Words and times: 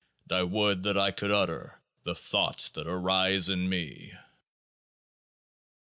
And 0.23 0.31
I 0.31 0.41
would 0.41 0.81
that 0.81 0.97
I 0.97 1.11
could 1.11 1.29
utter 1.29 1.79
The 2.05 2.15
thoughts 2.15 2.71
that 2.71 2.87
arise 2.87 3.49
in 3.49 3.69
me 3.69 4.13